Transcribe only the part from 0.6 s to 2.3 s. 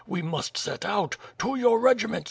out. To your regiments!